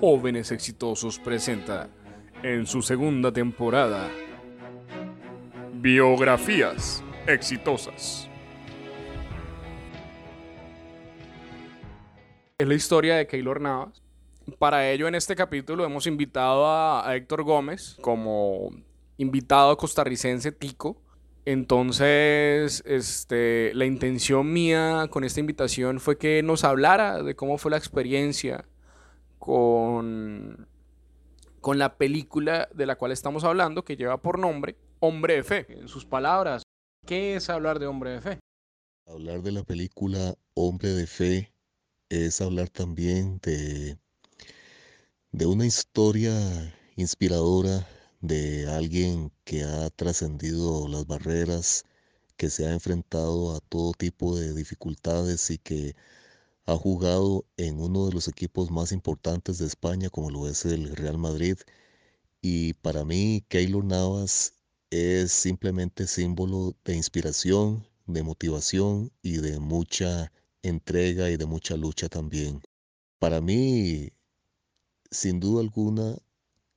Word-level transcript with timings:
Jóvenes 0.00 0.52
Exitosos 0.52 1.18
presenta 1.18 1.88
en 2.42 2.66
su 2.66 2.82
segunda 2.82 3.32
temporada 3.32 4.10
Biografías 5.72 7.02
Exitosas. 7.26 8.28
Es 12.58 12.68
la 12.68 12.74
historia 12.74 13.16
de 13.16 13.26
Keylor 13.26 13.58
Navas. 13.58 14.02
Para 14.58 14.90
ello, 14.90 15.08
en 15.08 15.14
este 15.14 15.34
capítulo 15.34 15.84
hemos 15.84 16.06
invitado 16.06 16.66
a, 16.66 17.16
Héctor 17.16 17.42
Gómez 17.44 17.96
como 18.02 18.70
invitado 19.16 19.78
costarricense 19.78 20.52
tico. 20.52 21.00
Entonces, 21.46 22.82
este, 22.86 23.72
la 23.72 23.86
intención 23.86 24.52
mía 24.52 25.06
con 25.08 25.24
esta 25.24 25.40
invitación 25.40 26.00
fue 26.00 26.18
que 26.18 26.42
nos 26.42 26.64
hablara 26.64 27.22
de 27.22 27.34
cómo 27.34 27.56
fue 27.56 27.70
la 27.70 27.78
experiencia 27.78 28.66
con, 29.46 30.66
con 31.60 31.78
la 31.78 31.96
película 31.96 32.68
de 32.74 32.84
la 32.84 32.96
cual 32.96 33.12
estamos 33.12 33.44
hablando, 33.44 33.84
que 33.84 33.96
lleva 33.96 34.20
por 34.20 34.40
nombre 34.40 34.76
Hombre 34.98 35.34
de 35.36 35.44
Fe. 35.44 35.66
En 35.68 35.86
sus 35.86 36.04
palabras, 36.04 36.64
¿qué 37.06 37.36
es 37.36 37.48
hablar 37.48 37.78
de 37.78 37.86
Hombre 37.86 38.10
de 38.10 38.20
Fe? 38.20 38.40
Hablar 39.06 39.42
de 39.42 39.52
la 39.52 39.62
película 39.62 40.34
Hombre 40.54 40.88
de 40.88 41.06
Fe 41.06 41.54
es 42.08 42.40
hablar 42.40 42.70
también 42.70 43.38
de, 43.40 43.96
de 45.30 45.46
una 45.46 45.64
historia 45.64 46.32
inspiradora 46.96 47.86
de 48.20 48.66
alguien 48.68 49.30
que 49.44 49.62
ha 49.62 49.90
trascendido 49.90 50.88
las 50.88 51.06
barreras, 51.06 51.84
que 52.36 52.50
se 52.50 52.66
ha 52.66 52.72
enfrentado 52.72 53.54
a 53.54 53.60
todo 53.60 53.92
tipo 53.92 54.36
de 54.36 54.52
dificultades 54.54 55.50
y 55.52 55.58
que 55.58 55.94
ha 56.66 56.76
jugado 56.76 57.46
en 57.56 57.80
uno 57.80 58.06
de 58.06 58.12
los 58.12 58.28
equipos 58.28 58.70
más 58.70 58.92
importantes 58.92 59.58
de 59.58 59.66
España, 59.66 60.10
como 60.10 60.30
lo 60.30 60.48
es 60.48 60.64
el 60.64 60.94
Real 60.96 61.18
Madrid. 61.18 61.56
Y 62.42 62.74
para 62.74 63.04
mí, 63.04 63.44
Keylor 63.48 63.84
Navas 63.84 64.54
es 64.90 65.32
simplemente 65.32 66.06
símbolo 66.06 66.76
de 66.84 66.96
inspiración, 66.96 67.86
de 68.06 68.22
motivación 68.22 69.12
y 69.22 69.38
de 69.38 69.60
mucha 69.60 70.32
entrega 70.62 71.30
y 71.30 71.36
de 71.36 71.46
mucha 71.46 71.76
lucha 71.76 72.08
también. 72.08 72.62
Para 73.18 73.40
mí, 73.40 74.10
sin 75.10 75.40
duda 75.40 75.60
alguna, 75.62 76.18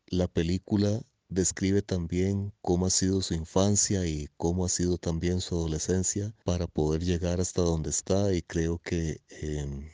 la 0.08 0.28
película 0.28 1.02
describe 1.30 1.82
también 1.82 2.52
cómo 2.62 2.88
ha 2.88 2.90
sido 2.90 3.22
su 3.22 3.36
infancia 3.36 4.06
y 4.06 4.28
cómo 4.38 4.66
ha 4.66 4.70
sido 4.70 4.98
también 4.98 5.42
su 5.42 5.56
adolescencia 5.56 6.34
para 6.44 6.68
poder 6.68 7.04
llegar 7.04 7.40
hasta 7.40 7.62
donde 7.62 7.92
está 7.92 8.34
y 8.34 8.42
creo 8.42 8.80
que 8.80 9.22
em, 9.30 9.90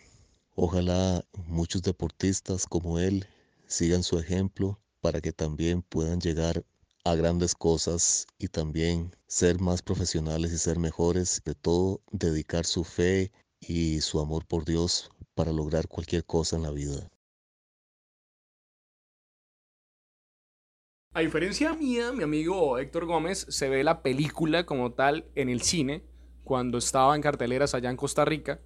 ojalá 0.56 1.26
muchos 1.48 1.82
deportistas 1.82 2.66
como 2.66 3.00
él 3.00 3.28
sigan 3.68 4.04
su 4.04 4.18
ejemplo 4.18 4.80
para 5.02 5.22
que 5.22 5.34
también 5.34 5.82
puedan 5.82 6.20
llegar 6.22 6.66
a 7.04 7.16
grandes 7.16 7.54
cosas 7.54 8.26
y 8.40 8.48
también 8.48 9.16
ser 9.28 9.60
más 9.60 9.82
profesionales 9.82 10.52
y 10.52 10.58
ser 10.58 10.80
mejores, 10.80 11.42
de 11.46 11.54
todo 11.54 12.02
dedicar 12.12 12.66
su 12.66 12.84
fe 12.84 13.32
y 13.60 14.02
su 14.02 14.20
amor 14.20 14.46
por 14.48 14.66
Dios 14.66 15.12
para 15.36 15.52
lograr 15.52 15.88
cualquier 15.88 16.26
cosa 16.26 16.56
en 16.56 16.64
la 16.64 16.72
vida. 16.72 17.12
A 21.16 21.22
diferencia 21.22 21.74
mía, 21.74 22.12
mi 22.12 22.24
amigo 22.24 22.78
Héctor 22.78 23.06
Gómez 23.06 23.46
se 23.48 23.70
ve 23.70 23.86
la 23.86 24.02
película 24.02 24.66
como 24.66 24.92
tal 24.92 25.24
en 25.36 25.48
el 25.48 25.62
cine 25.62 26.04
cuando 26.44 26.78
estaba 26.78 27.16
en 27.16 27.22
carteleras 27.22 27.74
allá 27.74 27.90
en 27.90 27.96
Costa 27.96 28.26
Rica. 28.26 28.60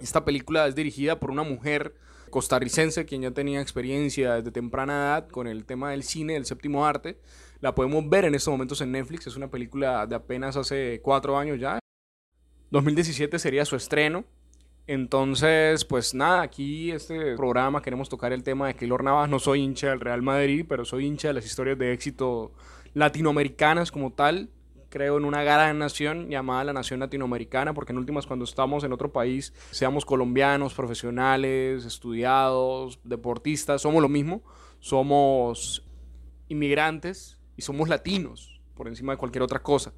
Esta 0.00 0.24
película 0.24 0.66
es 0.66 0.74
dirigida 0.74 1.20
por 1.20 1.30
una 1.30 1.44
mujer 1.44 1.94
costarricense 2.30 3.06
quien 3.06 3.22
ya 3.22 3.30
tenía 3.30 3.60
experiencia 3.60 4.34
desde 4.34 4.50
temprana 4.50 4.92
edad 4.92 5.28
con 5.28 5.46
el 5.46 5.66
tema 5.66 5.92
del 5.92 6.02
cine, 6.02 6.32
del 6.32 6.46
séptimo 6.46 6.84
arte. 6.84 7.20
La 7.60 7.76
podemos 7.76 8.08
ver 8.08 8.24
en 8.24 8.34
estos 8.34 8.50
momentos 8.50 8.80
en 8.80 8.90
Netflix, 8.90 9.28
es 9.28 9.36
una 9.36 9.48
película 9.48 10.04
de 10.08 10.16
apenas 10.16 10.56
hace 10.56 11.00
cuatro 11.00 11.38
años 11.38 11.60
ya. 11.60 11.78
2017 12.72 13.38
sería 13.38 13.64
su 13.64 13.76
estreno 13.76 14.24
entonces, 14.88 15.84
pues 15.84 16.14
nada, 16.14 16.40
aquí 16.40 16.90
este 16.92 17.36
programa 17.36 17.82
queremos 17.82 18.08
tocar 18.08 18.32
el 18.32 18.42
tema 18.42 18.68
de 18.68 18.74
Keylor 18.74 19.04
Navas. 19.04 19.28
No 19.28 19.38
soy 19.38 19.60
hincha 19.60 19.90
del 19.90 20.00
Real 20.00 20.22
Madrid, 20.22 20.64
pero 20.66 20.86
soy 20.86 21.04
hincha 21.04 21.28
de 21.28 21.34
las 21.34 21.44
historias 21.44 21.78
de 21.78 21.92
éxito 21.92 22.52
latinoamericanas 22.94 23.92
como 23.92 24.14
tal. 24.14 24.48
Creo 24.88 25.18
en 25.18 25.26
una 25.26 25.42
gran 25.42 25.78
nación 25.78 26.30
llamada 26.30 26.64
la 26.64 26.72
nación 26.72 27.00
latinoamericana, 27.00 27.74
porque 27.74 27.92
en 27.92 27.98
últimas 27.98 28.26
cuando 28.26 28.46
estamos 28.46 28.82
en 28.82 28.94
otro 28.94 29.12
país, 29.12 29.52
seamos 29.72 30.06
colombianos, 30.06 30.72
profesionales, 30.72 31.84
estudiados, 31.84 32.98
deportistas, 33.04 33.82
somos 33.82 34.00
lo 34.00 34.08
mismo. 34.08 34.42
Somos 34.80 35.86
inmigrantes 36.48 37.38
y 37.58 37.60
somos 37.60 37.90
latinos 37.90 38.58
por 38.74 38.88
encima 38.88 39.12
de 39.12 39.18
cualquier 39.18 39.42
otra 39.42 39.58
cosa. 39.58 39.92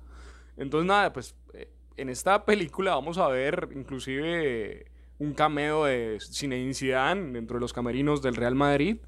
Entonces 0.56 0.88
nada, 0.88 1.12
pues 1.12 1.36
eh, 1.54 1.70
en 2.00 2.08
esta 2.08 2.44
película 2.44 2.94
vamos 2.94 3.18
a 3.18 3.28
ver 3.28 3.68
inclusive 3.74 4.86
un 5.18 5.34
cameo 5.34 5.84
de 5.84 6.18
Zinedine 6.20 6.72
Zidane 6.72 7.32
dentro 7.32 7.56
de 7.56 7.60
los 7.60 7.74
camerinos 7.74 8.22
del 8.22 8.36
Real 8.36 8.54
Madrid. 8.54 8.98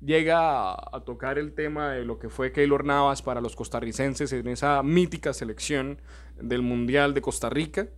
Llega 0.00 0.72
a, 0.72 1.02
tocar 1.04 1.38
el 1.38 1.52
tema 1.54 1.92
de 1.92 2.04
lo 2.04 2.18
que 2.18 2.28
fue 2.28 2.52
Keylor 2.52 2.84
Navas 2.84 3.22
para 3.22 3.40
los 3.40 3.56
costarricenses 3.56 4.32
en 4.32 4.46
esa 4.48 4.82
mítica 4.82 5.32
selección 5.32 6.00
del 6.40 6.62
Mundial 6.62 7.14
de 7.14 7.22
Costa 7.22 7.50
Rica. 7.50 7.88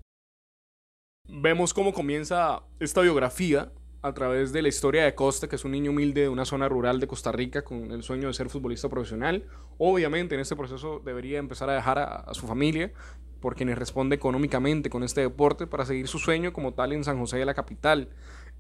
Vemos 1.29 1.73
cómo 1.73 1.93
comienza 1.93 2.63
esta 2.81 3.01
biografía 3.01 3.73
a 4.03 4.13
través 4.13 4.53
de 4.53 4.61
la 4.61 4.69
historia 4.69 5.05
de 5.05 5.15
Costa, 5.15 5.49
que 5.49 5.57
es 5.57 5.65
un 5.65 5.73
niño 5.73 5.91
humilde 5.91 6.23
de 6.23 6.29
una 6.29 6.45
zona 6.45 6.69
rural 6.69 7.01
de 7.01 7.07
Costa 7.07 7.33
Rica 7.33 7.63
con 7.63 7.91
el 7.91 8.03
sueño 8.03 8.29
de 8.29 8.35
ser 8.35 8.51
futbolista 8.51 8.91
profesional. 8.91 9.47
Obviamente 9.79 10.35
en 10.35 10.43
este 10.43 10.57
proceso 10.57 11.01
debería 11.03 11.39
empezar 11.39 11.71
a 11.71 11.75
dejar 11.75 11.99
a, 11.99 12.17
a 12.17 12.35
su 12.35 12.47
familia 12.47 12.93
por 13.45 13.57
quienes 13.57 13.77
responde 13.77 14.17
económicamente 14.17 14.89
con 14.89 15.03
este 15.03 15.21
deporte 15.21 15.67
para 15.67 15.85
seguir 15.85 16.09
su 16.09 16.19
sueño 16.19 16.55
como 16.55 16.73
tal 16.73 16.95
en 16.95 17.05
San 17.05 17.19
José 17.19 17.37
de 17.37 17.45
la 17.45 17.53
capital. 17.53 18.09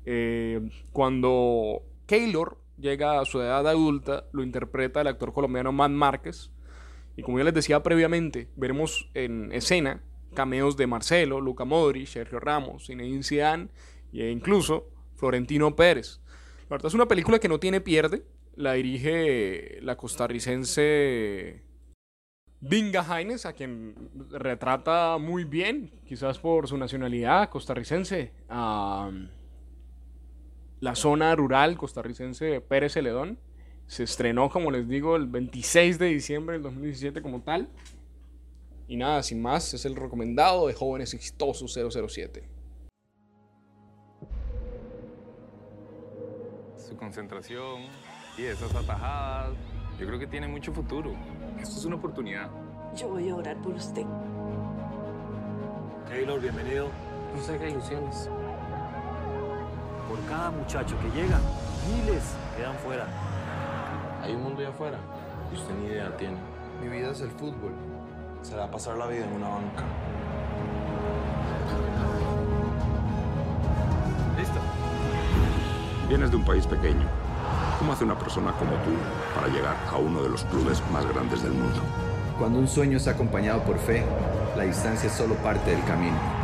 Eh, 0.04 0.60
cuando 0.92 1.80
Keylor 2.04 2.58
llega 2.76 3.18
a 3.18 3.24
su 3.24 3.40
edad 3.40 3.66
adulta, 3.66 4.26
lo 4.32 4.42
interpreta 4.42 5.00
el 5.00 5.06
actor 5.06 5.32
colombiano 5.32 5.72
Matt 5.72 5.92
Márquez. 5.92 6.50
Y 7.16 7.22
como 7.22 7.38
ya 7.38 7.44
les 7.44 7.54
decía 7.54 7.82
previamente, 7.82 8.50
veremos 8.56 9.10
en 9.14 9.52
escena 9.52 10.02
cameos 10.34 10.76
de 10.76 10.86
Marcelo, 10.86 11.40
Luca 11.40 11.64
Modri, 11.64 12.04
Sergio 12.04 12.38
Ramos, 12.38 12.88
Zinedine 12.88 13.22
Zidane 13.22 13.68
e 14.12 14.28
incluso 14.28 14.90
Florentino 15.16 15.74
Pérez. 15.74 16.20
La 16.68 16.74
verdad 16.74 16.88
es 16.88 16.94
una 16.94 17.08
película 17.08 17.38
que 17.38 17.48
no 17.48 17.58
tiene 17.58 17.80
pierde. 17.80 18.26
La 18.54 18.74
dirige 18.74 19.78
la 19.80 19.96
costarricense 19.96 21.62
Vinga 22.66 23.04
Haines, 23.06 23.44
a 23.44 23.52
quien 23.52 23.94
retrata 24.30 25.18
muy 25.18 25.44
bien, 25.44 25.92
quizás 26.06 26.38
por 26.38 26.66
su 26.66 26.78
nacionalidad 26.78 27.50
costarricense, 27.50 28.32
a 28.48 29.10
la 30.80 30.94
zona 30.94 31.36
rural 31.36 31.76
costarricense 31.76 32.62
Pérez 32.62 32.94
Celedón. 32.94 33.38
Se 33.86 34.04
estrenó, 34.04 34.48
como 34.48 34.70
les 34.70 34.88
digo, 34.88 35.16
el 35.16 35.26
26 35.26 35.98
de 35.98 36.06
diciembre 36.06 36.54
del 36.54 36.62
2017 36.62 37.20
como 37.20 37.42
tal. 37.42 37.68
Y 38.88 38.96
nada, 38.96 39.22
sin 39.22 39.42
más, 39.42 39.74
es 39.74 39.84
el 39.84 39.94
recomendado 39.94 40.66
de 40.66 40.72
Jóvenes 40.72 41.12
Exitosos 41.12 41.70
007. 41.74 42.48
Su 46.78 46.96
concentración 46.96 47.82
y 48.38 48.44
esas 48.44 48.74
atajadas 48.74 49.52
yo 50.04 50.08
creo 50.08 50.20
que 50.20 50.26
tiene 50.26 50.46
mucho 50.46 50.70
futuro. 50.70 51.14
Esto 51.58 51.78
es 51.78 51.84
una 51.86 51.96
oportunidad. 51.96 52.50
Yo 52.94 53.08
voy 53.08 53.30
a 53.30 53.36
orar 53.36 53.56
por 53.56 53.72
usted. 53.72 54.04
Taylor, 56.06 56.38
bienvenido. 56.38 56.88
No 57.34 57.42
sé 57.42 57.56
qué 57.56 57.70
ilusiones. 57.70 58.28
Por 60.06 60.20
cada 60.28 60.50
muchacho 60.50 60.94
que 61.00 61.08
llega, 61.18 61.40
miles 61.88 62.36
quedan 62.54 62.76
fuera. 62.84 63.06
Hay 64.22 64.34
un 64.34 64.42
mundo 64.42 64.60
allá 64.60 64.68
afuera 64.68 64.98
y 65.50 65.56
usted 65.56 65.74
ni 65.76 65.86
idea 65.86 66.14
tiene. 66.18 66.36
Mi 66.82 66.88
vida 66.88 67.10
es 67.10 67.22
el 67.22 67.30
fútbol. 67.30 67.72
Se 68.42 68.54
va 68.56 68.64
a 68.64 68.70
pasar 68.70 68.98
la 68.98 69.06
vida 69.06 69.24
en 69.24 69.32
una 69.32 69.48
banca. 69.48 69.84
¿Listo? 74.36 74.60
Vienes 76.08 76.30
de 76.30 76.36
un 76.36 76.44
país 76.44 76.66
pequeño. 76.66 77.08
¿Cómo 77.78 77.92
hace 77.92 78.04
una 78.04 78.18
persona 78.18 78.52
como 78.52 78.72
tú 78.76 78.92
para 79.34 79.48
llegar 79.48 79.76
a 79.90 79.96
uno 79.96 80.22
de 80.22 80.28
los 80.28 80.44
clubes 80.44 80.82
más 80.92 81.06
grandes 81.08 81.42
del 81.42 81.52
mundo? 81.52 81.80
Cuando 82.38 82.58
un 82.58 82.68
sueño 82.68 82.96
es 82.96 83.08
acompañado 83.08 83.62
por 83.62 83.78
fe, 83.78 84.04
la 84.56 84.64
distancia 84.64 85.08
es 85.08 85.14
solo 85.14 85.34
parte 85.36 85.70
del 85.70 85.84
camino. 85.84 86.43